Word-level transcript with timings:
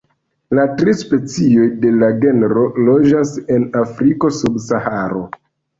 La 0.59 0.63
tri 0.79 0.95
specioj 1.01 1.67
de 1.85 1.93
la 1.99 2.11
genro 2.25 2.67
loĝas 2.91 3.39
en 3.59 3.71
Afriko 3.87 4.37
sub 4.43 4.63
Saharo. 4.71 5.27